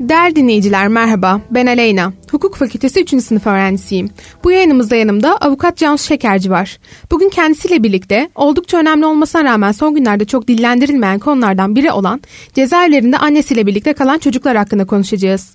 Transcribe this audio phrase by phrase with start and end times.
[0.00, 2.12] Değerli dinleyiciler merhaba, ben Aleyna.
[2.30, 3.22] Hukuk Fakültesi 3.
[3.22, 4.10] sınıf öğrencisiyim.
[4.44, 6.78] Bu yayınımızda yanımda avukat Cansu Şekerci var.
[7.10, 12.20] Bugün kendisiyle birlikte oldukça önemli olmasına rağmen son günlerde çok dillendirilmeyen konulardan biri olan
[12.54, 15.54] cezaevlerinde annesiyle birlikte kalan çocuklar hakkında konuşacağız.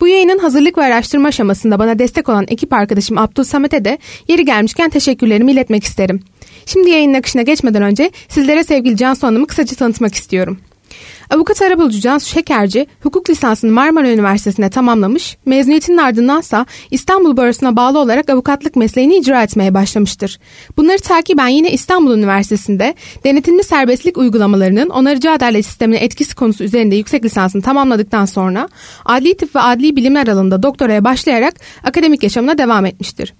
[0.00, 4.44] Bu yayının hazırlık ve araştırma aşamasında bana destek olan ekip arkadaşım Abdul Samet'e de yeri
[4.44, 6.20] gelmişken teşekkürlerimi iletmek isterim.
[6.66, 10.58] Şimdi yayının akışına geçmeden önce sizlere sevgili Cansu Hanım'ı kısaca tanıtmak istiyorum.
[11.30, 18.30] Avukat arabulucu Cansu Şekerci hukuk lisansını Marmara Üniversitesi'nde tamamlamış, mezuniyetinin ardındansa İstanbul Barosu'na bağlı olarak
[18.30, 20.38] avukatlık mesleğini icra etmeye başlamıştır.
[20.76, 27.24] Bunları takiben yine İstanbul Üniversitesi'nde denetimli serbestlik uygulamalarının onarıcı adalet sistemine etkisi konusu üzerinde yüksek
[27.24, 28.68] lisansını tamamladıktan sonra
[29.04, 33.34] adli tıp ve adli bilimler alanında doktoraya başlayarak akademik yaşamına devam etmiştir.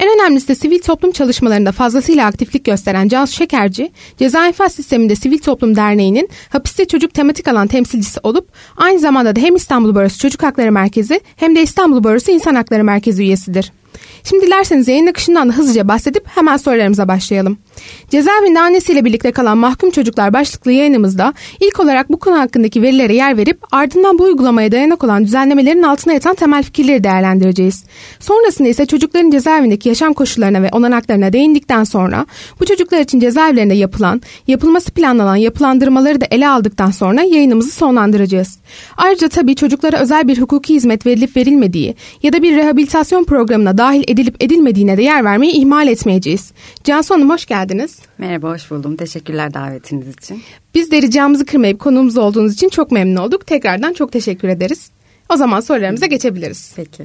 [0.00, 5.38] En önemlisi de sivil toplum çalışmalarında fazlasıyla aktiflik gösteren Cansu Şekerci, Ceza İnfaz Sistemi'nde Sivil
[5.38, 10.42] Toplum Derneği'nin hapiste çocuk tematik alan temsilcisi olup aynı zamanda da hem İstanbul Barosu Çocuk
[10.42, 13.72] Hakları Merkezi hem de İstanbul Barosu İnsan Hakları Merkezi üyesidir.
[14.24, 17.58] Şimdi dilerseniz yayın akışından da hızlıca bahsedip hemen sorularımıza başlayalım.
[18.08, 23.36] Cezaevinde annesiyle birlikte kalan mahkum çocuklar başlıklı yayınımızda ilk olarak bu konu hakkındaki verilere yer
[23.36, 27.84] verip ardından bu uygulamaya dayanak olan düzenlemelerin altına yatan temel fikirleri değerlendireceğiz.
[28.20, 32.26] Sonrasında ise çocukların cezaevindeki yaşam koşullarına ve olanaklarına değindikten sonra
[32.60, 38.58] bu çocuklar için cezaevlerinde yapılan, yapılması planlanan yapılandırmaları da ele aldıktan sonra yayınımızı sonlandıracağız.
[38.96, 44.04] Ayrıca tabii çocuklara özel bir hukuki hizmet verilip verilmediği ya da bir rehabilitasyon programına dahil
[44.08, 46.52] edilip edilmediğine de yer vermeyi ihmal etmeyeceğiz.
[46.84, 47.69] Cansu Hanım hoş geldiniz.
[48.18, 48.96] Merhaba, hoş buldum.
[48.96, 50.42] Teşekkürler davetiniz için.
[50.74, 53.46] Biz de ricamızı kırmayıp konuğumuz olduğunuz için çok memnun olduk.
[53.46, 54.90] Tekrardan çok teşekkür ederiz.
[55.28, 56.72] O zaman sorularımıza geçebiliriz.
[56.76, 57.04] Peki.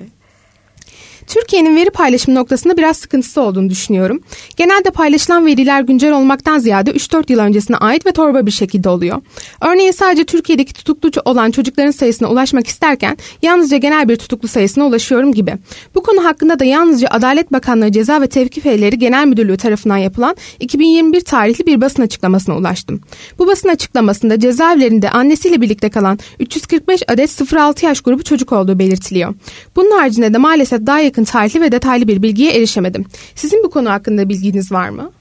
[1.28, 4.20] Türkiye'nin veri paylaşım noktasında biraz sıkıntısı olduğunu düşünüyorum.
[4.58, 9.22] Genelde paylaşılan veriler güncel olmaktan ziyade 3-4 yıl öncesine ait ve torba bir şekilde oluyor.
[9.62, 15.34] Örneğin sadece Türkiye'deki tutuklu olan çocukların sayısına ulaşmak isterken yalnızca genel bir tutuklu sayısına ulaşıyorum
[15.34, 15.54] gibi.
[15.96, 20.36] Bu konu hakkında da yalnızca Adalet Bakanlığı Ceza ve Tevkif Eyleri Genel Müdürlüğü tarafından yapılan
[20.60, 23.02] 2021 tarihli bir basın açıklamasına ulaştım.
[23.40, 29.34] Bu basın açıklamasında cezaevlerinde annesiyle birlikte kalan 345 adet 0-6 yaş grubu çocuk olduğu belirtiliyor.
[29.76, 33.06] Bunun haricinde de maalesef daha yakın tarihli ve detaylı bir bilgiye erişemedim.
[33.36, 35.12] Sizin bu konu hakkında bilginiz var mı?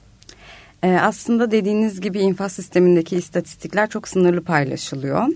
[0.83, 5.27] Ee, aslında dediğiniz gibi infaz sistemindeki istatistikler çok sınırlı paylaşılıyor.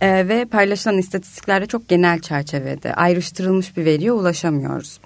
[0.00, 5.00] Ee, ve paylaşılan istatistiklerde çok genel çerçevede ayrıştırılmış bir veriye ulaşamıyoruz.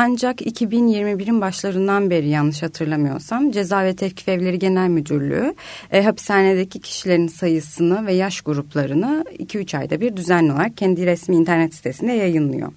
[0.00, 5.54] Ancak 2021'in başlarından beri yanlış hatırlamıyorsam Ceza ve Tevkif Evleri Genel Müdürlüğü
[5.92, 11.74] e, hapishanedeki kişilerin sayısını ve yaş gruplarını 2-3 ayda bir düzenli olarak kendi resmi internet
[11.74, 12.72] sitesinde yayınlıyor.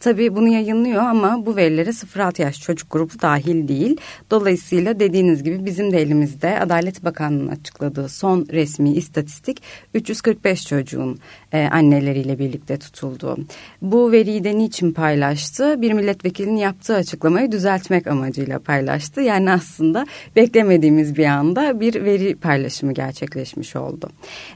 [0.00, 3.96] Tabii bunu yayınlıyor ama bu verilere 0-6 yaş çocuk grubu dahil değil.
[4.30, 9.62] Dolayısıyla dediğiniz gibi bizim de elimizde Adalet Bakanlığı'nın açıkladığı son resmi istatistik
[9.94, 11.18] 345 çocuğun
[11.52, 13.38] e, anneleriyle birlikte tutuldu.
[13.82, 15.82] Bu veriyi de niçin paylaştı?
[15.82, 19.20] Bir milletvekilinin yaptığı açıklamayı düzeltmek amacıyla paylaştı.
[19.20, 20.06] Yani aslında
[20.36, 24.10] beklemediğimiz bir anda bir veri paylaşımı gerçekleşmiş oldu.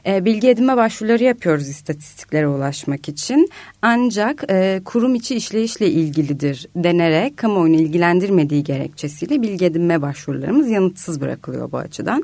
[0.05, 3.49] E, bilgi edinme başvuruları yapıyoruz istatistiklere ulaşmak için.
[3.81, 11.71] Ancak e, kurum içi işleyişle ilgilidir denerek kamuoyunu ilgilendirmediği gerekçesiyle bilgi edinme başvurularımız yanıtsız bırakılıyor
[11.71, 12.23] bu açıdan.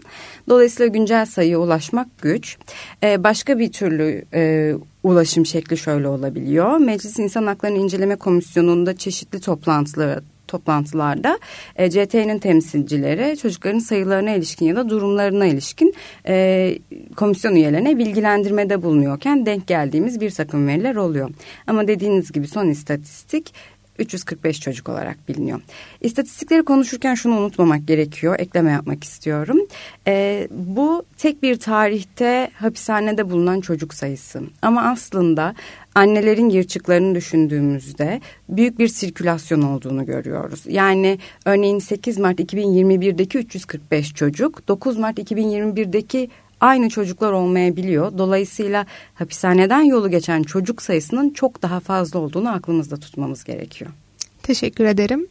[0.50, 2.58] Dolayısıyla güncel sayıya ulaşmak güç.
[3.03, 4.74] E, başka bir türlü e,
[5.04, 6.78] ulaşım şekli şöyle olabiliyor.
[6.78, 10.20] Meclis İnsan Haklarını İnceleme Komisyonu'nda çeşitli toplantılar
[10.52, 11.40] toplantılarda
[11.76, 15.94] e, CT'nin temsilcileri çocukların sayılarına ilişkin ya da durumlarına ilişkin
[16.28, 16.78] e,
[17.16, 21.30] komisyon üyelerine bilgilendirmede bulunuyorken denk geldiğimiz bir takım veriler oluyor.
[21.68, 23.54] Ama dediğiniz gibi son istatistik
[24.02, 25.62] 345 çocuk olarak biliniyor.
[26.02, 28.36] İstatistikleri konuşurken şunu unutmamak gerekiyor.
[28.40, 29.60] Ekleme yapmak istiyorum.
[30.08, 34.42] E, bu tek bir tarihte hapishanede bulunan çocuk sayısı.
[34.62, 35.56] Ama aslında
[35.96, 40.64] annelerin yırçıklarını düşündüğümüzde büyük bir sirkülasyon olduğunu görüyoruz.
[40.68, 46.30] Yani örneğin 8 Mart 2021'deki 345 çocuk 9 Mart 2021'deki
[46.61, 48.17] aynı çocuklar olmayabiliyor.
[48.17, 53.91] Dolayısıyla hapishaneden yolu geçen çocuk sayısının çok daha fazla olduğunu aklımızda tutmamız gerekiyor.
[54.43, 55.28] Teşekkür ederim.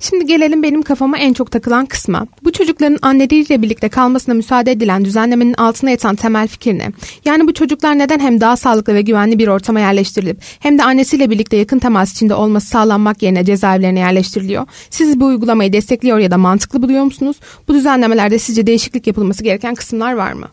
[0.00, 2.26] Şimdi gelelim benim kafama en çok takılan kısma.
[2.44, 6.92] Bu çocukların anneleriyle birlikte kalmasına müsaade edilen düzenlemenin altına yatan temel fikir ne?
[7.24, 11.30] Yani bu çocuklar neden hem daha sağlıklı ve güvenli bir ortama yerleştirilip hem de annesiyle
[11.30, 14.66] birlikte yakın temas içinde olması sağlanmak yerine cezaevlerine yerleştiriliyor?
[14.90, 17.36] Siz bu uygulamayı destekliyor ya da mantıklı buluyor musunuz?
[17.68, 20.48] Bu düzenlemelerde sizce değişiklik yapılması gereken kısımlar var mı?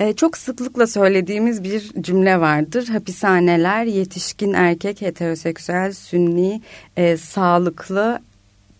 [0.00, 2.88] Ee, çok sıklıkla söylediğimiz bir cümle vardır.
[2.88, 6.62] Hapishaneler yetişkin erkek heteroseksüel sünni
[6.96, 8.20] e, sağlıklı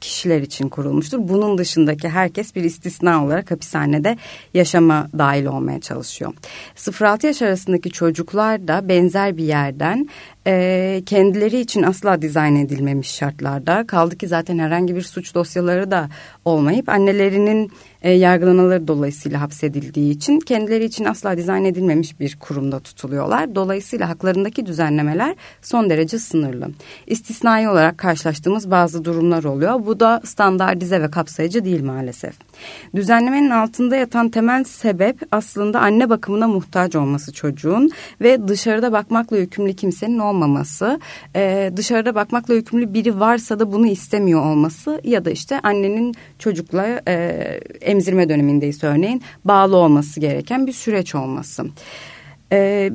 [0.00, 1.18] kişiler için kurulmuştur.
[1.22, 4.16] Bunun dışındaki herkes bir istisna olarak hapishanede
[4.54, 6.32] yaşama dahil olmaya çalışıyor.
[6.76, 10.08] 0-6 yaş arasındaki çocuklar da benzer bir yerden
[10.46, 16.08] e, kendileri için asla dizayn edilmemiş şartlarda kaldı ki zaten herhangi bir suç dosyaları da
[16.44, 17.72] olmayıp annelerinin
[18.02, 23.54] e, yargılamaları dolayısıyla hapsedildiği için kendileri için asla dizayn edilmemiş bir kurumda tutuluyorlar.
[23.54, 26.68] Dolayısıyla haklarındaki düzenlemeler son derece sınırlı.
[27.06, 29.86] İstisnai olarak karşılaştığımız bazı durumlar oluyor.
[29.86, 32.34] Bu da standartize ve kapsayıcı değil maalesef.
[32.94, 37.90] Düzenlemenin altında yatan temel sebep aslında anne bakımına muhtaç olması çocuğun
[38.20, 41.00] ve dışarıda bakmakla yükümlü kimsenin olmaması.
[41.36, 47.00] Ee, dışarıda bakmakla yükümlü biri varsa da bunu istemiyor olması ya da işte annenin çocukla
[47.08, 47.14] e,
[47.80, 51.64] emzirme dönemindeyiz örneğin bağlı olması gereken bir süreç olması.
[52.52, 52.90] Ee,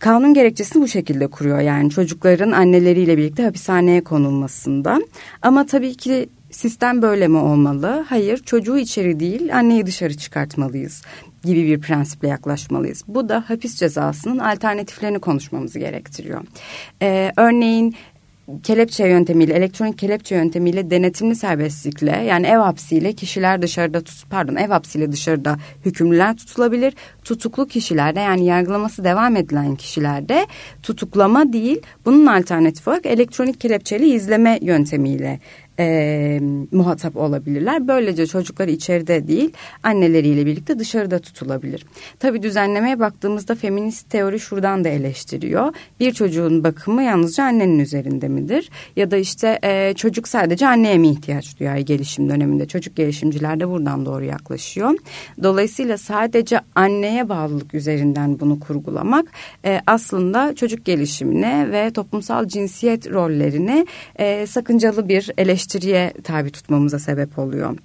[0.00, 5.00] kanun gerekçesini bu şekilde kuruyor yani çocukların anneleriyle birlikte hapishaneye konulmasında.
[5.42, 8.04] Ama tabii ki sistem böyle mi olmalı?
[8.08, 11.02] Hayır çocuğu içeri değil anneyi dışarı çıkartmalıyız
[11.44, 13.04] gibi bir prensiple yaklaşmalıyız.
[13.08, 16.40] Bu da hapis cezasının alternatiflerini konuşmamızı gerektiriyor.
[17.02, 17.94] Ee, örneğin
[18.62, 24.68] kelepçe yöntemiyle, elektronik kelepçe yöntemiyle denetimli serbestlikle yani ev hapsiyle kişiler dışarıda tut, pardon ev
[24.68, 26.94] hapsiyle dışarıda hükümlüler tutulabilir.
[27.24, 30.46] Tutuklu kişilerde yani yargılaması devam edilen kişilerde
[30.82, 35.40] tutuklama değil bunun alternatifi olarak elektronik kelepçeli izleme yöntemiyle
[35.78, 36.40] e,
[36.72, 37.88] muhatap olabilirler.
[37.88, 41.86] Böylece çocuklar içeride değil anneleriyle birlikte dışarıda tutulabilir.
[42.18, 45.74] Tabii düzenlemeye baktığımızda feminist teori şuradan da eleştiriyor.
[46.00, 48.70] Bir çocuğun bakımı yalnızca annenin üzerinde midir?
[48.96, 52.66] Ya da işte e, çocuk sadece anneye mi ihtiyaç duyar gelişim döneminde?
[52.66, 54.94] Çocuk gelişimciler de buradan doğru yaklaşıyor.
[55.42, 59.26] Dolayısıyla sadece anneye bağlılık üzerinden bunu kurgulamak
[59.64, 63.86] e, aslında çocuk gelişimine ve toplumsal cinsiyet rollerine
[64.16, 67.76] e, sakıncalı bir eleştiri eleştiriye tabi tutmamıza sebep oluyor.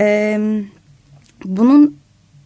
[0.00, 0.40] Ee,
[1.44, 1.96] bunun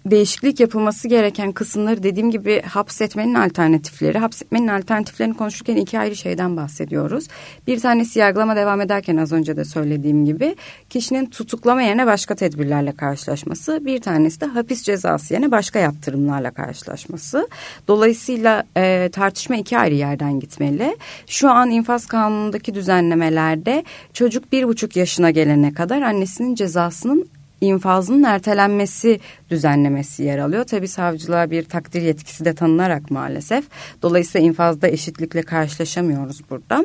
[0.07, 4.19] değişiklik yapılması gereken kısımları dediğim gibi hapsetmenin alternatifleri.
[4.19, 7.29] Hapsetmenin alternatiflerini konuşurken iki ayrı şeyden bahsediyoruz.
[7.67, 10.57] Bir tanesi yargılama devam ederken az önce de söylediğim gibi
[10.91, 13.85] kişinin tutuklama yerine başka tedbirlerle karşılaşması.
[13.85, 17.49] Bir tanesi de hapis cezası yerine başka yaptırımlarla karşılaşması.
[17.89, 20.97] Dolayısıyla e, tartışma iki ayrı yerden gitmeli.
[21.27, 27.29] Şu an infaz kanunundaki düzenlemelerde çocuk bir buçuk yaşına gelene kadar annesinin cezasının
[27.61, 29.21] infazının ertelenmesi
[29.51, 30.65] düzenlemesi yer alıyor.
[30.65, 33.65] Tabi savcılığa bir takdir yetkisi de tanınarak maalesef.
[34.03, 36.85] Dolayısıyla infazda eşitlikle karşılaşamıyoruz burada.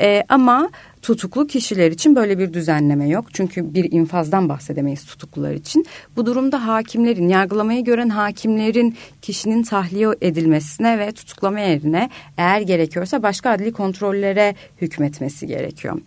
[0.00, 0.70] E, ama
[1.02, 3.24] tutuklu kişiler için böyle bir düzenleme yok.
[3.32, 5.86] Çünkü bir infazdan bahsedemeyiz tutuklular için.
[6.16, 13.50] Bu durumda hakimlerin, yargılamayı gören hakimlerin kişinin tahliye edilmesine ve tutuklama yerine eğer gerekiyorsa başka
[13.50, 15.98] adli kontrollere hükmetmesi gerekiyor.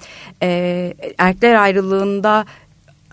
[0.43, 2.45] Ee, erkekler ayrılığında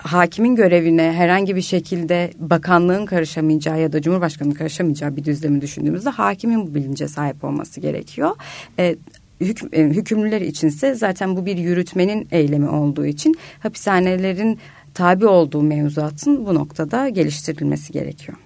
[0.06, 6.66] hakimin görevine herhangi bir şekilde bakanlığın karışamayacağı ya da cumhurbaşkanının karışamayacağı bir düzlemi düşündüğümüzde hakimin
[6.66, 8.30] bu bilince sahip olması gerekiyor.
[8.78, 8.96] E,
[9.40, 14.58] hüküm, e, hükümlüler içinse zaten bu bir yürütmenin eylemi olduğu için hapishanelerin
[14.94, 18.38] tabi olduğu mevzuatın bu noktada geliştirilmesi gerekiyor.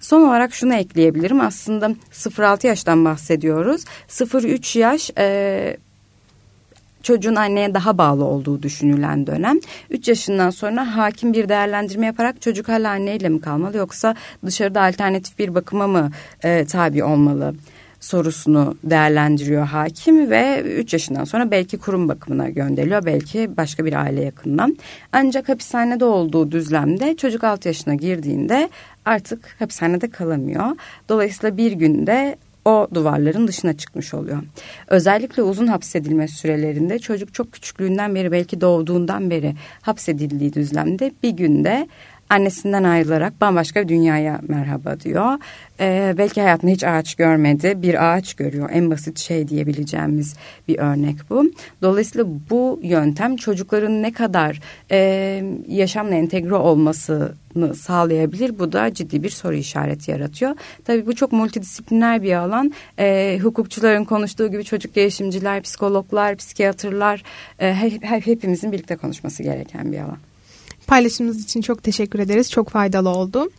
[0.00, 1.40] Son olarak şunu ekleyebilirim.
[1.40, 3.84] Aslında 0-6 yaştan bahsediyoruz.
[4.08, 5.76] 0-3 yaş e,
[7.02, 9.58] çocuğun anneye daha bağlı olduğu düşünülen dönem.
[9.90, 14.14] 3 yaşından sonra hakim bir değerlendirme yaparak çocuk hala anneyle mi kalmalı yoksa
[14.46, 16.10] dışarıda alternatif bir bakıma mı
[16.44, 17.54] e, tabi olmalı?
[18.02, 24.24] sorusunu değerlendiriyor hakim ve 3 yaşından sonra belki kurum bakımına gönderiliyor belki başka bir aile
[24.24, 24.76] yakından.
[25.12, 28.68] Ancak hapishanede olduğu düzlemde çocuk 6 yaşına girdiğinde
[29.04, 30.66] artık hapishanede kalamıyor.
[31.08, 34.42] Dolayısıyla bir günde o duvarların dışına çıkmış oluyor.
[34.88, 41.88] Özellikle uzun hapsedilme sürelerinde çocuk çok küçüklüğünden beri belki doğduğundan beri hapsedildiği düzlemde bir günde
[42.32, 45.38] annesinden ayrılarak bambaşka bir dünyaya merhaba diyor.
[45.80, 48.70] Ee, belki hayatında hiç ağaç görmedi, bir ağaç görüyor.
[48.72, 50.36] En basit şey diyebileceğimiz
[50.68, 51.50] bir örnek bu.
[51.82, 54.60] Dolayısıyla bu yöntem çocukların ne kadar
[54.90, 54.98] e,
[55.68, 58.58] yaşamla entegre olmasını sağlayabilir.
[58.58, 60.56] Bu da ciddi bir soru işareti yaratıyor.
[60.84, 62.72] Tabii bu çok multidisipliner bir alan.
[62.98, 67.22] E, hukukçuların konuştuğu gibi çocuk gelişimciler, psikologlar, psikiyatrlar
[67.58, 70.18] e, hep, hepimizin birlikte konuşması gereken bir alan.
[70.86, 72.50] Paylaşımınız için çok teşekkür ederiz.
[72.50, 73.50] Çok faydalı oldu.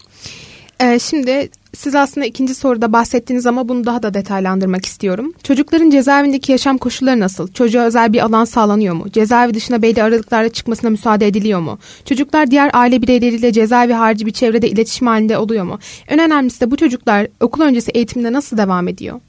[0.79, 5.33] Ee, şimdi siz aslında ikinci soruda bahsettiniz ama bunu daha da detaylandırmak istiyorum.
[5.43, 7.47] Çocukların cezaevindeki yaşam koşulları nasıl?
[7.53, 9.11] Çocuğa özel bir alan sağlanıyor mu?
[9.11, 11.79] Cezaevi dışına belli aralıklarla çıkmasına müsaade ediliyor mu?
[12.05, 15.79] Çocuklar diğer aile bireyleriyle cezaevi harici bir çevrede iletişim halinde oluyor mu?
[16.07, 19.19] En önemlisi de bu çocuklar okul öncesi eğitiminde nasıl devam ediyor?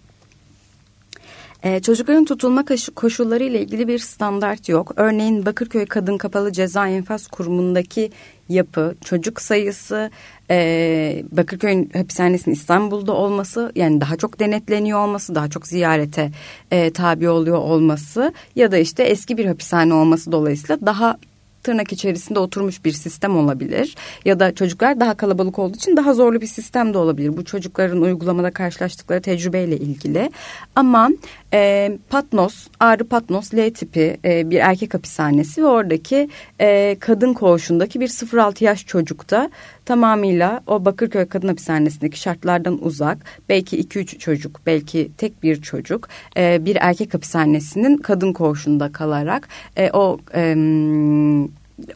[1.64, 4.92] Ee, çocukların tutulma koşulları ile ilgili bir standart yok.
[4.96, 8.10] Örneğin Bakırköy Kadın Kapalı Ceza Enfaz Kurumu'ndaki
[8.48, 10.10] yapı, çocuk sayısı,
[10.50, 16.30] e, Bakırköy hapishanesinin İstanbul'da olması, yani daha çok denetleniyor olması, daha çok ziyarete
[16.70, 21.16] e, tabi oluyor olması ya da işte eski bir hapishane olması dolayısıyla daha
[21.64, 23.96] tırnak içerisinde oturmuş bir sistem olabilir.
[24.24, 27.36] Ya da çocuklar daha kalabalık olduğu için daha zorlu bir sistem de olabilir.
[27.36, 30.30] Bu çocukların uygulamada karşılaştıkları tecrübeyle ilgili.
[30.76, 31.10] Ama
[31.54, 36.28] e, Patnos, Ağrı Patnos L tipi e, bir erkek hapishanesi ve oradaki
[36.60, 39.50] e, kadın koğuşundaki bir 0-6 yaş çocukta
[39.84, 43.18] tamamıyla o Bakırköy Kadın Hapishanesi'ndeki şartlardan uzak.
[43.48, 49.90] Belki 2-3 çocuk belki tek bir çocuk e, bir erkek hapishanesinin kadın koğuşunda kalarak e,
[49.90, 50.54] o e,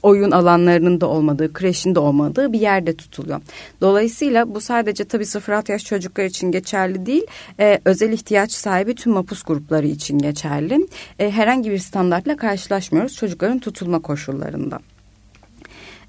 [0.02, 3.40] oyun alanlarının da olmadığı, kreşin de olmadığı bir yerde tutuluyor.
[3.80, 7.26] Dolayısıyla bu sadece tabii 0-6 yaş çocuklar için geçerli değil,
[7.60, 10.88] e, özel ihtiyaç sahibi tüm mapus grupları için geçerli.
[11.18, 14.80] E, herhangi bir standartla karşılaşmıyoruz çocukların tutulma koşullarında.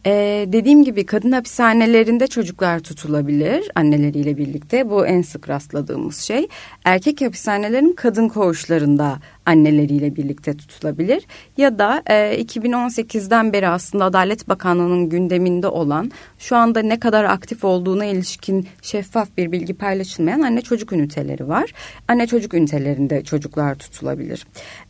[0.06, 4.90] Ee, dediğim gibi kadın hapishanelerinde çocuklar tutulabilir anneleriyle birlikte.
[4.90, 6.48] Bu en sık rastladığımız şey.
[6.86, 9.20] Erkek hapishanelerin kadın koğuşlarında
[9.50, 11.28] anneleriyle birlikte tutulabilir.
[11.58, 17.64] Ya da e, 2018'den beri aslında Adalet Bakanlığı'nın gündeminde olan şu anda ne kadar aktif
[17.64, 21.74] olduğuna ilişkin şeffaf bir bilgi paylaşılmayan anne çocuk üniteleri var.
[22.08, 24.46] Anne çocuk ünitelerinde çocuklar tutulabilir.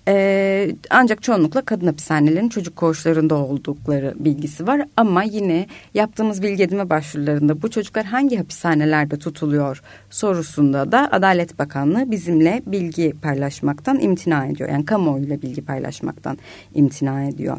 [0.07, 4.81] E, ancak çoğunlukla kadın hapishanelerin çocuk koğuşlarında oldukları bilgisi var.
[4.97, 12.11] Ama yine yaptığımız bilgi edinme başvurularında bu çocuklar hangi hapishanelerde tutuluyor sorusunda da Adalet Bakanlığı
[12.11, 14.69] bizimle bilgi paylaşmaktan imtina ediyor.
[14.69, 16.37] Yani kamuoyuyla bilgi paylaşmaktan
[16.75, 17.57] imtina ediyor.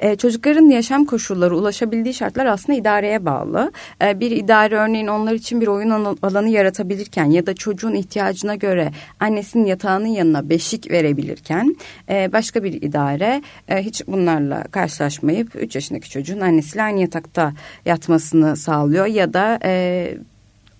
[0.00, 3.72] Ee, çocukların yaşam koşulları, ulaşabildiği şartlar aslında idareye bağlı.
[4.02, 5.90] Ee, bir idare örneğin onlar için bir oyun
[6.22, 11.76] alanı yaratabilirken ya da çocuğun ihtiyacına göre annesinin yatağının yanına beşik verebilirken
[12.08, 17.52] e, başka bir idare e, hiç bunlarla karşılaşmayıp 3 yaşındaki çocuğun annesiyle aynı yatakta
[17.86, 20.14] yatmasını sağlıyor ya da e,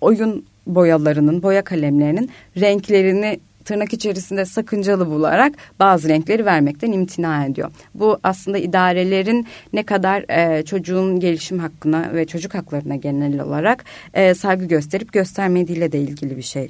[0.01, 7.71] oyun boyalarının, boya kalemlerinin renklerini tırnak içerisinde sakıncalı bularak bazı renkleri vermekten imtina ediyor.
[7.95, 14.33] Bu aslında idarelerin ne kadar e, çocuğun gelişim hakkına ve çocuk haklarına genel olarak e,
[14.33, 16.69] saygı gösterip göstermediğiyle de ilgili bir şey.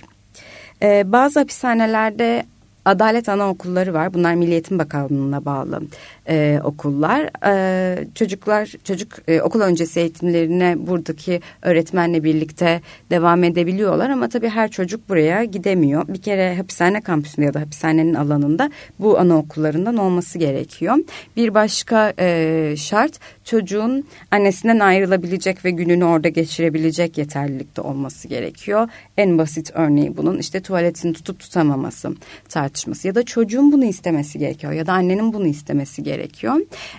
[0.81, 2.45] E, bazı hapishanelerde
[2.85, 4.13] Adalet Anaokulları var.
[4.13, 5.81] Bunlar Milli Eğitim Bakanlığı'na bağlı
[6.29, 7.29] e, okullar.
[7.45, 14.71] E, çocuklar çocuk e, okul öncesi eğitimlerine buradaki öğretmenle birlikte devam edebiliyorlar ama tabii her
[14.71, 16.07] çocuk buraya gidemiyor.
[16.07, 20.97] Bir kere hapishane kampüsünde ya da hapishanenin alanında bu anaokullarından olması gerekiyor.
[21.37, 23.19] Bir başka e, şart
[23.51, 28.89] çocuğun annesinden ayrılabilecek ve gününü orada geçirebilecek yeterlilikte olması gerekiyor.
[29.17, 32.15] En basit örneği bunun işte tuvaletini tutup tutamaması
[32.49, 36.55] tartışması ya da çocuğun bunu istemesi gerekiyor ya da annenin bunu istemesi gerekiyor.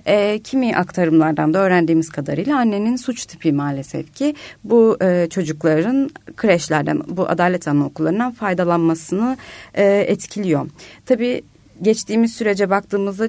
[0.07, 7.01] E, kimi aktarımlardan da öğrendiğimiz kadarıyla annenin suç tipi maalesef ki bu e, çocukların kreşlerden
[7.09, 9.37] bu adalet anaokullarından faydalanmasını
[9.75, 10.71] e, etkiliyor.
[11.07, 11.43] Tabii
[11.83, 13.29] geçtiğimiz sürece baktığımızda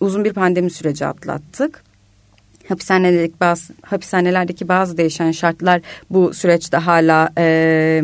[0.00, 1.93] uzun bir pandemi süreci atlattık
[2.68, 5.80] hapishanelerdeki bazı hapishanelerdeki bazı değişen şartlar
[6.10, 8.02] bu süreçte hala e,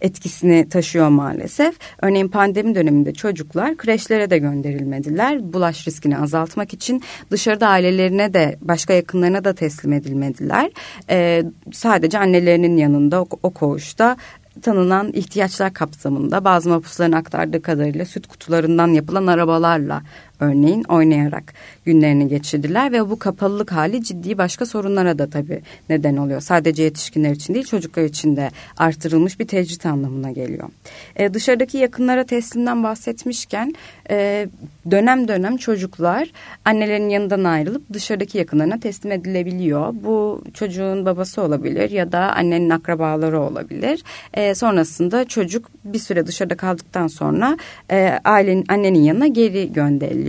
[0.00, 1.74] etkisini taşıyor maalesef.
[2.02, 5.52] Örneğin pandemi döneminde çocuklar kreşlere de gönderilmediler.
[5.52, 10.70] Bulaş riskini azaltmak için dışarıda ailelerine de başka yakınlarına da teslim edilmediler.
[11.10, 11.42] E,
[11.72, 14.16] sadece annelerinin yanında o, o koğuşta
[14.62, 20.02] tanınan ihtiyaçlar kapsamında bazı mapusların aktardığı kadarıyla süt kutularından yapılan arabalarla
[20.40, 26.40] örneğin oynayarak günlerini geçirdiler ve bu kapalılık hali ciddi başka sorunlara da tabii neden oluyor.
[26.40, 30.68] Sadece yetişkinler için değil çocuklar için de artırılmış bir tecrit anlamına geliyor.
[31.16, 33.74] Ee, dışarıdaki yakınlara teslimden bahsetmişken
[34.10, 34.48] e,
[34.90, 36.32] dönem dönem çocuklar
[36.64, 39.94] annelerin yanından ayrılıp dışarıdaki yakınlarına teslim edilebiliyor.
[39.94, 44.02] Bu çocuğun babası olabilir ya da annenin akrabaları olabilir.
[44.34, 47.56] E, sonrasında çocuk bir süre dışarıda kaldıktan sonra
[47.90, 50.23] e, ailenin annenin yanına geri gönderiliyor.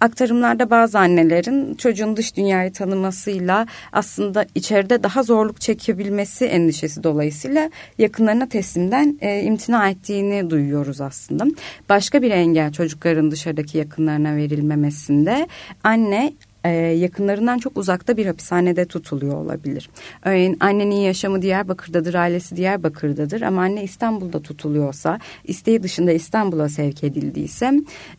[0.00, 8.48] Aktarımlarda bazı annelerin çocuğun dış dünyayı tanımasıyla aslında içeride daha zorluk çekebilmesi endişesi dolayısıyla yakınlarına
[8.48, 11.46] teslimden e, imtina ettiğini duyuyoruz aslında.
[11.88, 15.48] Başka bir engel çocukların dışarıdaki yakınlarına verilmemesinde
[15.84, 16.32] anne
[16.66, 19.90] e, yakınlarından çok uzakta bir hapishanede tutuluyor olabilir.
[20.24, 27.72] Örneğin annenin yaşamı Diyarbakır'dadır, ailesi Diyarbakır'dadır ama anne İstanbul'da tutuluyorsa, isteği dışında İstanbul'a sevk edildiyse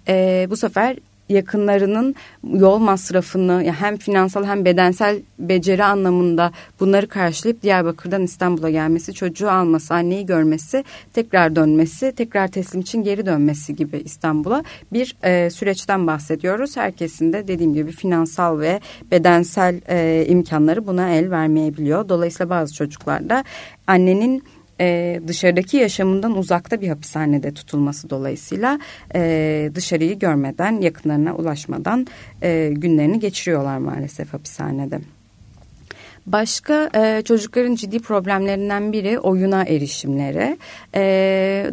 [0.07, 0.97] e, bu sefer
[1.29, 2.15] yakınlarının
[2.53, 9.50] yol masrafını yani hem finansal hem bedensel beceri anlamında bunları karşılayıp Diyarbakır'dan İstanbul'a gelmesi, çocuğu
[9.51, 16.07] alması, anneyi görmesi, tekrar dönmesi, tekrar teslim için geri dönmesi gibi İstanbul'a bir e, süreçten
[16.07, 16.77] bahsediyoruz.
[16.77, 18.79] Herkesin de dediğim gibi finansal ve
[19.12, 22.10] bedensel e, imkanları buna el vermeyebiliyor.
[22.10, 23.43] Dolayısıyla bazı çocuklarda
[23.88, 24.43] annenin
[24.81, 28.79] e, dışarıdaki yaşamından uzakta bir hapishanede tutulması dolayısıyla
[29.15, 32.07] e, dışarıyı görmeden yakınlarına ulaşmadan
[32.41, 35.16] e, günlerini geçiriyorlar maalesef hapishanede.
[36.27, 40.57] Başka e, çocukların ciddi problemlerinden biri oyuna erişimleri,
[40.96, 41.01] e,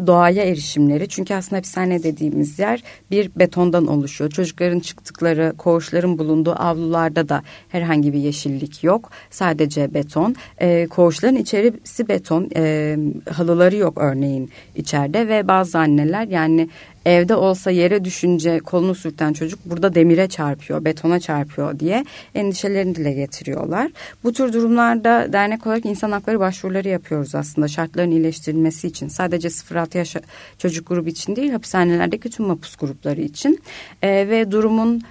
[0.07, 1.09] doğaya erişimleri.
[1.09, 4.31] Çünkü aslında hapishane dediğimiz yer bir betondan oluşuyor.
[4.31, 9.11] Çocukların çıktıkları, koğuşların bulunduğu avlularda da herhangi bir yeşillik yok.
[9.31, 10.37] Sadece beton.
[10.59, 12.51] E, koğuşların içerisi beton.
[12.57, 12.97] E,
[13.31, 16.69] halıları yok örneğin içeride ve bazı anneler yani
[17.07, 23.13] evde olsa yere düşünce kolunu sürten çocuk burada demire çarpıyor, betona çarpıyor diye endişelerini dile
[23.13, 23.91] getiriyorlar.
[24.25, 29.09] Bu tür durumlarda dernek olarak insan hakları başvuruları yapıyoruz aslında şartların iyileştirilmesi için.
[29.09, 30.17] Sadece 0-6 yaş
[30.59, 33.61] çocuk grubu için değil hapishanelerdeki tüm mapus grupları için.
[34.03, 35.03] E, ve durumun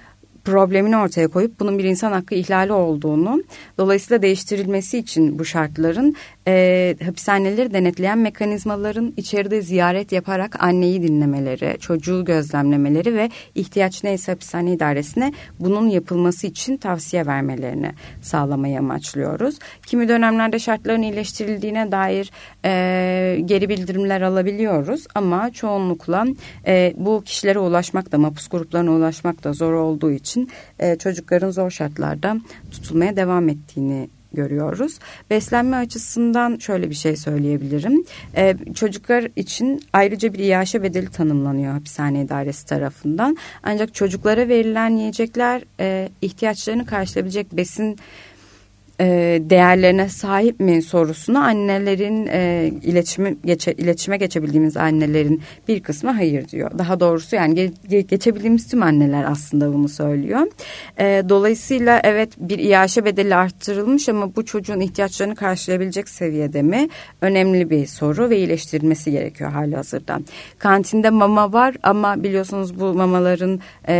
[0.44, 3.42] problemini ortaya koyup bunun bir insan hakkı ihlali olduğunu
[3.78, 6.14] dolayısıyla değiştirilmesi için bu şartların
[6.48, 14.72] e, hapishaneleri denetleyen mekanizmaların içeride ziyaret yaparak anneyi dinlemeleri, çocuğu gözlemlemeleri ve ihtiyaç neyse hapishane
[14.72, 17.90] idaresine bunun yapılması için tavsiye vermelerini
[18.22, 19.58] sağlamayı amaçlıyoruz.
[19.86, 22.30] Kimi dönemlerde şartların iyileştirildiğine dair
[22.64, 26.26] e, geri bildirimler alabiliyoruz ama çoğunlukla
[26.66, 30.33] e, bu kişilere ulaşmak da mapus gruplarına ulaşmak da zor olduğu için
[30.78, 32.36] e, çocukların zor şartlarda
[32.70, 34.98] tutulmaya devam ettiğini görüyoruz.
[35.30, 38.04] Beslenme açısından şöyle bir şey söyleyebilirim.
[38.36, 43.36] Ee, çocuklar için ayrıca bir iaşe bedeli tanımlanıyor hapishane idaresi tarafından.
[43.62, 47.98] Ancak çocuklara verilen yiyecekler e, ihtiyaçlarını karşılayabilecek besin
[49.00, 56.48] e, değerlerine sahip mi sorusuna annelerin e, iletişime, geçe, iletişime geçebildiğimiz annelerin bir kısmı hayır
[56.48, 56.70] diyor.
[56.78, 60.46] Daha doğrusu yani ge, geçebildiğimiz tüm anneler aslında bunu söylüyor.
[60.98, 66.88] E, dolayısıyla evet bir iaşe bedeli arttırılmış ama bu çocuğun ihtiyaçlarını karşılayabilecek seviyede mi?
[67.20, 70.20] Önemli bir soru ve iyileştirilmesi gerekiyor hali hazırda.
[70.58, 73.94] Kantinde mama var ama biliyorsunuz bu mamaların e,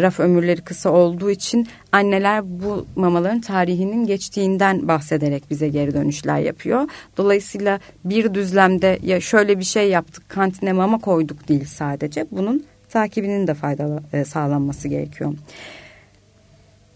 [0.00, 6.88] raf ömürleri kısa olduğu için anneler bu mamaların tarihinin geçtiğinden bahsederek bize geri dönüşler yapıyor.
[7.16, 13.46] Dolayısıyla bir düzlemde ya şöyle bir şey yaptık kantine mama koyduk değil sadece bunun takibinin
[13.46, 15.34] de faydalı e, sağlanması gerekiyor.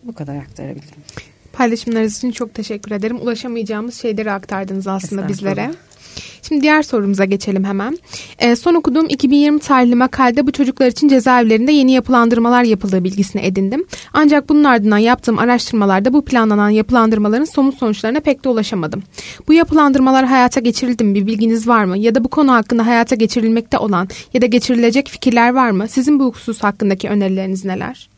[0.03, 1.03] Bu kadar aktarabilirim.
[1.53, 3.17] Paylaşımlarınız için çok teşekkür ederim.
[3.17, 5.71] Ulaşamayacağımız şeyleri aktardınız aslında bizlere.
[6.43, 7.99] Şimdi diğer sorumuza geçelim hemen.
[8.39, 13.85] E, son okuduğum 2020 tarihli makalede bu çocuklar için cezaevlerinde yeni yapılandırmalar yapıldığı bilgisini edindim.
[14.13, 19.03] Ancak bunun ardından yaptığım araştırmalarda bu planlanan yapılandırmaların somut sonuçlarına pek de ulaşamadım.
[19.49, 21.99] Bu yapılandırmalar hayata geçirildi mi bir bilginiz var mı?
[21.99, 25.89] Ya da bu konu hakkında hayata geçirilmekte olan ya da geçirilecek fikirler var mı?
[25.89, 28.12] Sizin bu husus hakkındaki önerileriniz neler?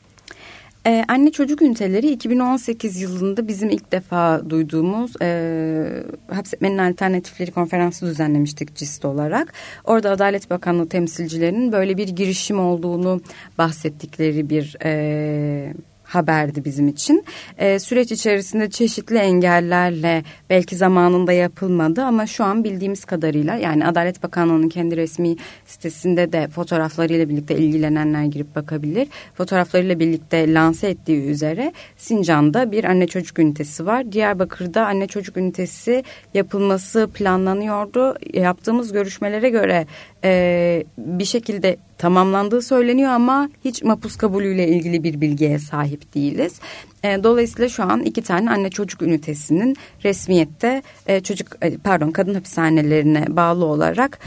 [0.87, 8.77] Ee, anne çocuk üniteleri 2018 yılında bizim ilk defa duyduğumuz e, hapsetmenin alternatifleri konferansı düzenlemiştik
[8.77, 9.53] CIST olarak.
[9.85, 13.21] Orada Adalet Bakanlığı temsilcilerinin böyle bir girişim olduğunu
[13.59, 17.25] bahsettikleri bir e, haberdi bizim için.
[17.59, 24.23] E, süreç içerisinde çeşitli engellerle belki zamanında yapılmadı ama şu an bildiğimiz kadarıyla yani Adalet
[24.23, 25.37] Bakanlığı'nın kendi resmi
[25.67, 29.09] sitesinde de fotoğraflarıyla birlikte ilgilenenler girip bakabilir.
[29.35, 34.13] Fotoğraflarıyla birlikte lanse ettiği üzere Sincan'da bir anne çocuk ünitesi var.
[34.13, 38.15] Diyarbakır'da anne çocuk ünitesi yapılması planlanıyordu.
[38.33, 39.87] Yaptığımız görüşmelere göre
[40.25, 46.61] e, bir şekilde tamamlandığı söyleniyor ama hiç mapus kabulüyle ilgili bir bilgiye sahip değiliz.
[47.05, 52.35] E, dolayısıyla şu an iki tane anne çocuk ünitesinin resmiyette e, çocuk e, pardon kadın
[52.35, 54.19] hapishanelerine bağlı olarak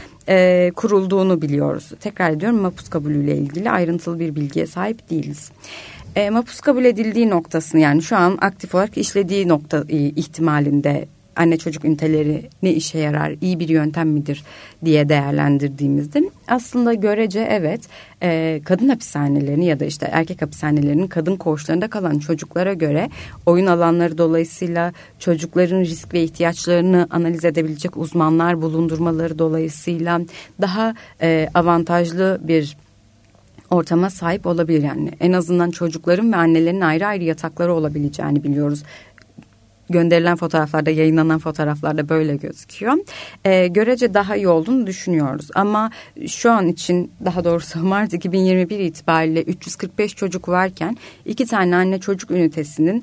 [0.76, 1.92] kurulduğunu biliyoruz.
[2.00, 5.50] Tekrar ediyorum mapus kabulüyle ilgili ayrıntılı bir bilgiye sahip değiliz.
[6.16, 11.56] E, mapus kabul edildiği noktasını yani şu an aktif olarak işlediği nokta e, ihtimalinde anne
[11.56, 14.44] çocuk üniteleri ne işe yarar, iyi bir yöntem midir
[14.84, 17.80] diye değerlendirdiğimizde aslında görece evet
[18.22, 23.08] e, kadın hapishanelerini ya da işte erkek hapishanelerinin kadın koğuşlarında kalan çocuklara göre
[23.46, 30.20] oyun alanları dolayısıyla çocukların risk ve ihtiyaçlarını analiz edebilecek uzmanlar bulundurmaları dolayısıyla
[30.60, 32.76] daha e, avantajlı bir
[33.70, 34.82] ortama sahip olabilir.
[34.82, 38.82] Yani en azından çocukların ve annelerin ayrı ayrı yatakları olabileceğini biliyoruz
[39.90, 42.94] gönderilen fotoğraflarda, yayınlanan fotoğraflarda böyle gözüküyor.
[43.44, 45.48] E, görece daha iyi olduğunu düşünüyoruz.
[45.54, 45.90] Ama
[46.26, 52.30] şu an için daha doğrusu Mart 2021 itibariyle 345 çocuk varken iki tane anne çocuk
[52.30, 53.02] ünitesinin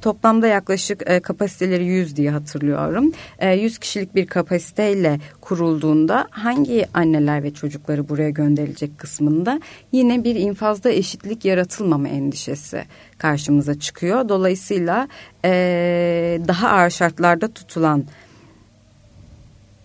[0.00, 3.12] Toplamda yaklaşık e, kapasiteleri 100 diye hatırlıyorum.
[3.38, 9.60] E, 100 kişilik bir kapasiteyle kurulduğunda hangi anneler ve çocukları buraya gönderilecek kısmında
[9.92, 12.84] yine bir infazda eşitlik yaratılmama endişesi
[13.18, 14.28] karşımıza çıkıyor.
[14.28, 15.08] Dolayısıyla
[15.44, 15.50] e,
[16.48, 18.04] daha ağır şartlarda tutulan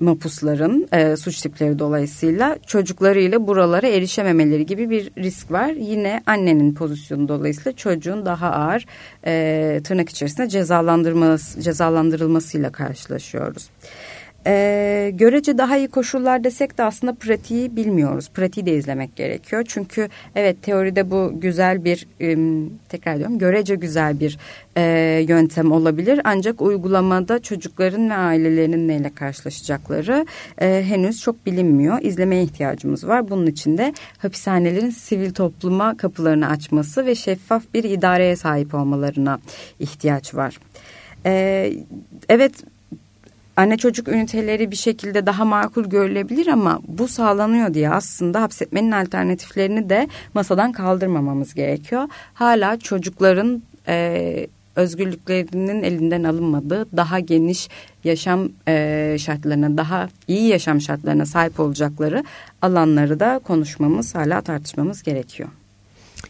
[0.06, 5.70] mapusların e, suç tipleri dolayısıyla çocuklarıyla buralara erişememeleri gibi bir risk var.
[5.70, 8.86] Yine annenin pozisyonu dolayısıyla çocuğun daha ağır
[9.26, 13.70] e, tırnak içerisinde cezalandırılması, cezalandırılmasıyla karşılaşıyoruz.
[14.48, 18.30] E, görece daha iyi koşullar desek de aslında pratiği bilmiyoruz.
[18.34, 19.64] Pratiği de izlemek gerekiyor.
[19.68, 22.38] Çünkü evet teoride bu güzel bir e,
[22.90, 24.38] tekrar ediyorum görece güzel bir
[24.78, 24.82] e,
[25.28, 26.22] yöntem olabilir.
[26.24, 30.26] Ancak uygulamada çocukların ve ailelerinin neyle karşılaşacakları
[30.62, 31.98] e, henüz çok bilinmiyor.
[32.02, 33.30] İzlemeye ihtiyacımız var.
[33.30, 39.40] Bunun için de hapishanelerin sivil topluma kapılarını açması ve şeffaf bir idareye sahip olmalarına
[39.80, 40.58] ihtiyaç var.
[41.26, 41.74] Ee,
[42.30, 42.54] evet
[43.56, 49.90] anne çocuk üniteleri bir şekilde daha makul görülebilir ama bu sağlanıyor diye aslında hapsetmenin alternatiflerini
[49.90, 52.08] de masadan kaldırmamamız gerekiyor.
[52.34, 57.70] Hala çocukların e, özgürlüklerinin elinden alınmadığı daha geniş
[58.04, 62.24] yaşam e, şartlarına daha iyi yaşam şartlarına sahip olacakları
[62.62, 65.50] alanları da konuşmamız hala tartışmamız gerekiyor.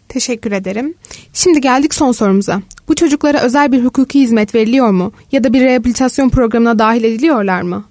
[0.09, 0.93] Teşekkür ederim.
[1.33, 2.61] Şimdi geldik son sorumuza.
[2.87, 5.11] Bu çocuklara özel bir hukuki hizmet veriliyor mu?
[5.31, 7.85] Ya da bir rehabilitasyon programına dahil ediliyorlar mı?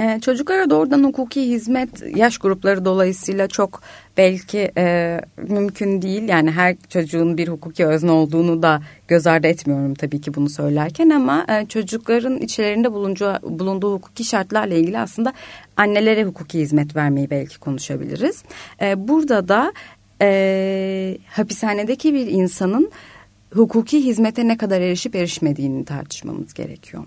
[0.00, 3.82] Ee, çocuklara doğrudan hukuki hizmet yaş grupları dolayısıyla çok
[4.16, 6.28] belki e, mümkün değil.
[6.28, 11.10] Yani her çocuğun bir hukuki özne olduğunu da göz ardı etmiyorum tabii ki bunu söylerken
[11.10, 15.32] ama e, çocukların içlerinde bulunduğu, bulunduğu hukuki şartlarla ilgili aslında
[15.76, 18.42] annelere hukuki hizmet vermeyi belki konuşabiliriz.
[18.82, 19.72] E, burada da
[20.22, 22.90] e, hapishanedeki bir insanın
[23.54, 27.04] hukuki hizmete ne kadar erişip erişmediğini tartışmamız gerekiyor.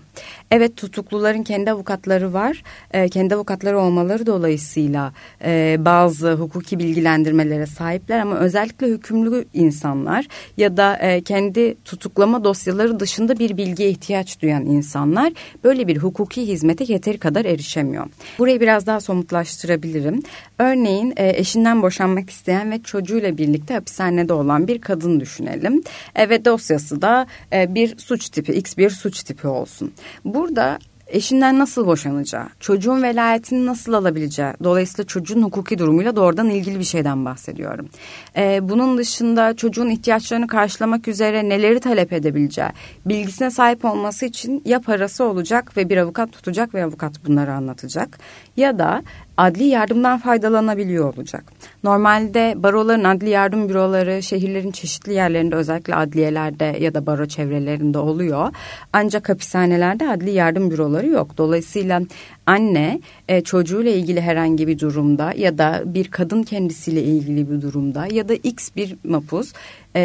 [0.50, 2.62] Evet tutukluların kendi avukatları var.
[2.90, 5.12] E, kendi avukatları olmaları dolayısıyla
[5.44, 13.00] e, bazı hukuki bilgilendirmelere sahipler ama özellikle hükümlü insanlar ya da e, kendi tutuklama dosyaları
[13.00, 15.32] dışında bir bilgiye ihtiyaç duyan insanlar
[15.64, 18.06] böyle bir hukuki hizmete yeteri kadar erişemiyor.
[18.38, 20.22] Burayı biraz daha somutlaştırabilirim.
[20.62, 25.82] Örneğin e, eşinden boşanmak isteyen ve çocuğuyla birlikte hapishanede olan bir kadın düşünelim.
[26.14, 29.92] Evet ve dosyası da e, bir suç tipi, X bir suç tipi olsun.
[30.24, 36.84] Burada eşinden nasıl boşanacağı, çocuğun velayetini nasıl alabileceği, dolayısıyla çocuğun hukuki durumuyla doğrudan ilgili bir
[36.84, 37.88] şeyden bahsediyorum.
[38.36, 42.68] Ee, bunun dışında çocuğun ihtiyaçlarını karşılamak üzere neleri talep edebileceği,
[43.06, 48.18] bilgisine sahip olması için ya parası olacak ve bir avukat tutacak ve avukat bunları anlatacak
[48.56, 49.02] ya da
[49.42, 51.44] adli yardımdan faydalanabiliyor olacak.
[51.84, 58.48] Normalde baroların adli yardım büroları şehirlerin çeşitli yerlerinde özellikle adliyelerde ya da baro çevrelerinde oluyor.
[58.92, 61.38] Ancak hapishanelerde adli yardım büroları yok.
[61.38, 62.02] Dolayısıyla
[62.46, 68.06] anne e, çocuğuyla ilgili herhangi bir durumda ya da bir kadın kendisiyle ilgili bir durumda
[68.06, 69.52] ya da x bir mapus
[69.96, 70.02] e,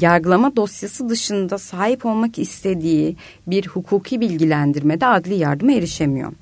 [0.00, 6.32] yargılama dosyası dışında sahip olmak istediği bir hukuki bilgilendirmede adli yardıma erişemiyor.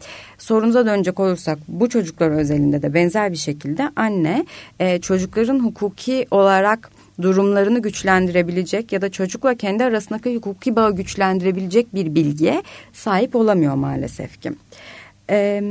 [0.41, 4.47] Sorunuza dönecek olursak bu çocuklar özelinde de benzer bir şekilde anne
[4.81, 6.91] e, çocukların hukuki olarak
[7.23, 14.41] durumlarını güçlendirebilecek ya da çocukla kendi arasındaki hukuki bağı güçlendirebilecek bir bilgiye sahip olamıyor maalesef
[14.41, 14.53] ki.
[15.31, 15.63] Ee,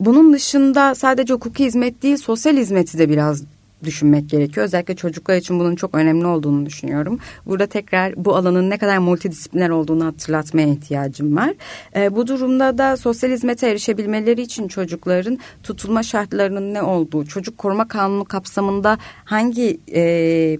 [0.00, 3.42] bunun dışında sadece hukuki hizmet değil sosyal hizmeti de biraz
[3.84, 4.66] düşünmek gerekiyor.
[4.66, 7.18] Özellikle çocuklar için bunun çok önemli olduğunu düşünüyorum.
[7.46, 11.54] Burada tekrar bu alanın ne kadar multidisipliner olduğunu hatırlatmaya ihtiyacım var.
[11.96, 17.88] E, bu durumda da sosyal hizmete erişebilmeleri için çocukların tutulma şartlarının ne olduğu, çocuk koruma
[17.88, 20.58] kanunu kapsamında hangi e,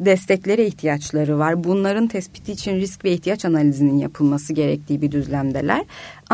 [0.00, 1.64] desteklere ihtiyaçları var.
[1.64, 5.84] Bunların tespiti için risk ve ihtiyaç analizinin yapılması gerektiği bir düzlemdeler.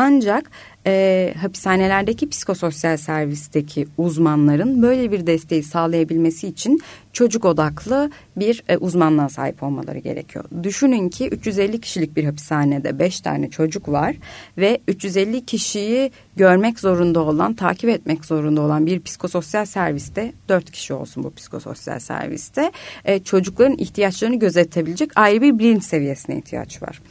[0.01, 0.51] Ancak
[0.87, 6.81] e, hapishanelerdeki psikososyal servisteki uzmanların böyle bir desteği sağlayabilmesi için
[7.13, 10.45] çocuk odaklı bir e, uzmanlığa sahip olmaları gerekiyor.
[10.63, 14.15] Düşünün ki 350 kişilik bir hapishanede 5 tane çocuk var
[14.57, 20.93] ve 350 kişiyi görmek zorunda olan, takip etmek zorunda olan bir psikososyal serviste 4 kişi
[20.93, 22.71] olsun bu psikososyal serviste
[23.05, 27.01] e, çocukların ihtiyaçlarını gözetebilecek ayrı bir bilinç seviyesine ihtiyaç var.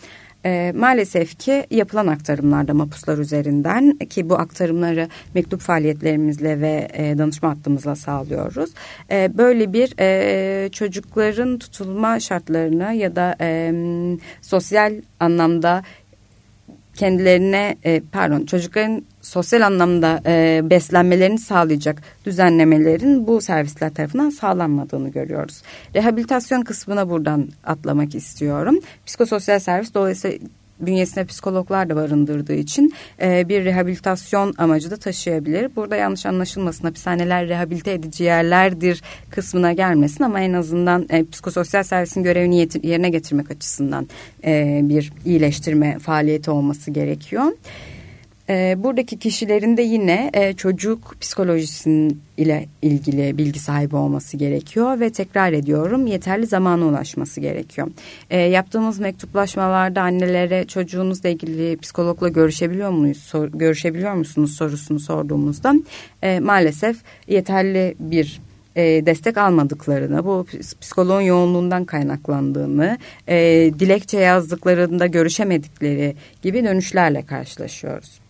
[0.48, 7.50] E, maalesef ki yapılan aktarımlarda mapuslar üzerinden ki bu aktarımları mektup faaliyetlerimizle ve e, danışma
[7.50, 8.70] hattımızla sağlıyoruz.
[9.11, 13.72] E, böyle bir e, çocukların tutulma şartlarını ya da e,
[14.42, 15.82] sosyal anlamda
[16.98, 25.62] kendilerine e, pardon çocukların sosyal anlamda e, beslenmelerini sağlayacak düzenlemelerin bu servisler tarafından sağlanmadığını görüyoruz.
[25.94, 28.78] Rehabilitasyon kısmına buradan atlamak istiyorum.
[29.06, 30.38] Psikososyal servis dolayısıyla
[30.81, 35.77] bünyesine psikologlar da barındırdığı için e, bir rehabilitasyon amacı da taşıyabilir.
[35.77, 42.23] Burada yanlış anlaşılmasın hapishaneler rehabilite edici yerlerdir kısmına gelmesin ama en azından e, psikososyal servisin
[42.23, 44.09] görevini yerine getirmek açısından
[44.45, 47.53] e, bir iyileştirme faaliyeti olması gerekiyor.
[48.50, 55.11] E, buradaki kişilerin de yine e, çocuk psikolojisinin ile ilgili bilgi sahibi olması gerekiyor ve
[55.11, 57.88] tekrar ediyorum yeterli zamana ulaşması gerekiyor.
[58.30, 65.74] E, yaptığımız mektuplaşmalarda annelere çocuğunuzla ilgili psikologla görüşebiliyor muyuz görüşebiliyor musunuz sorusunu sorduğumuzda
[66.22, 66.96] e, maalesef
[67.28, 68.40] yeterli bir
[68.76, 70.46] e, destek almadıklarını, bu
[70.80, 72.98] psikoloğun yoğunluğundan kaynaklandığını,
[73.78, 78.28] dilekçe yazdıklarında görüşemedikleri gibi dönüşlerle karşılaşıyoruz.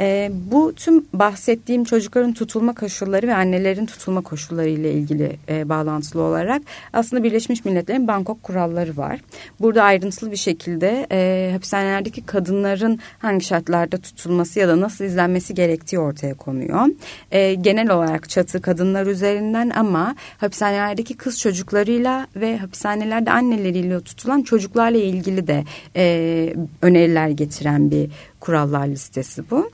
[0.00, 6.22] E, bu tüm bahsettiğim çocukların tutulma koşulları ve annelerin tutulma koşulları ile ilgili e, bağlantılı
[6.22, 9.20] olarak aslında Birleşmiş Milletler'in Bangkok kuralları var.
[9.60, 15.98] Burada ayrıntılı bir şekilde e, hapishanelerdeki kadınların hangi şartlarda tutulması ya da nasıl izlenmesi gerektiği
[15.98, 16.86] ortaya konuyor.
[17.30, 24.98] E, genel olarak çatı kadınlar üzerinden ama hapishanelerdeki kız çocuklarıyla ve hapishanelerde anneleriyle tutulan çocuklarla
[24.98, 25.64] ilgili de
[25.96, 29.70] e, öneriler getiren bir kurallar listesi bu.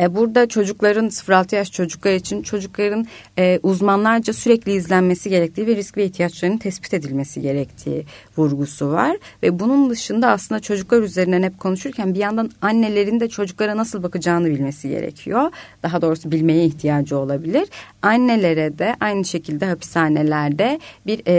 [0.00, 3.06] E, burada çocukların 0-6 yaş çocuklar için çocukların
[3.38, 8.04] e, uzmanlarca sürekli izlenmesi gerektiği ve risk ve ihtiyaçlarının tespit edilmesi gerektiği
[8.36, 9.16] vurgusu var.
[9.42, 14.46] Ve bunun dışında aslında çocuklar üzerinden hep konuşurken bir yandan annelerin de çocuklara nasıl bakacağını
[14.46, 15.50] bilmesi gerekiyor.
[15.82, 17.68] Daha doğrusu bilmeye ihtiyacı olabilir.
[18.02, 21.34] Annelere de aynı şekilde hapishanelerde bir e,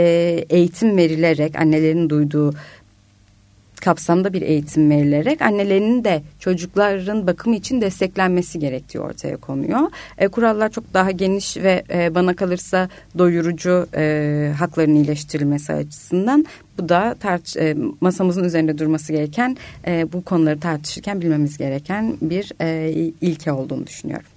[0.50, 2.54] eğitim verilerek annelerin duyduğu
[3.84, 9.80] kapsamda bir eğitim verilerek annelerinin de çocukların bakımı için desteklenmesi gerektiği ortaya konuyor.
[10.18, 16.46] E, kurallar çok daha geniş ve e, bana kalırsa doyurucu e, hakların iyileştirilmesi açısından
[16.78, 22.52] bu da tartış, e, masamızın üzerinde durması gereken e, bu konuları tartışırken bilmemiz gereken bir
[22.60, 24.33] e, ilke olduğunu düşünüyorum.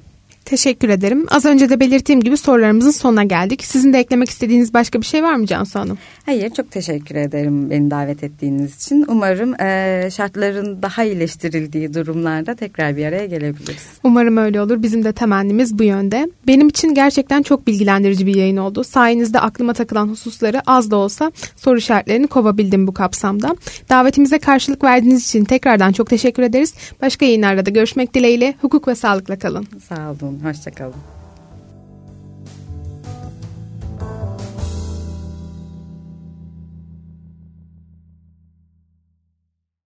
[0.50, 1.26] Teşekkür ederim.
[1.30, 3.66] Az önce de belirttiğim gibi sorularımızın sonuna geldik.
[3.66, 5.98] Sizin de eklemek istediğiniz başka bir şey var mı Cansu Hanım?
[6.26, 9.06] Hayır çok teşekkür ederim beni davet ettiğiniz için.
[9.08, 13.88] Umarım e, şartların daha iyileştirildiği durumlarda tekrar bir araya gelebiliriz.
[14.04, 14.82] Umarım öyle olur.
[14.84, 16.30] Bizim de temennimiz bu yönde.
[16.48, 18.84] Benim için gerçekten çok bilgilendirici bir yayın oldu.
[18.84, 23.56] Sayenizde aklıma takılan hususları az da olsa soru işaretlerini kovabildim bu kapsamda.
[23.90, 26.74] Davetimize karşılık verdiğiniz için tekrardan çok teşekkür ederiz.
[27.02, 29.68] Başka yayınlarda da görüşmek dileğiyle hukuk ve sağlıkla kalın.
[29.90, 30.37] Sağ olun.
[30.44, 31.17] Hoşçakalın.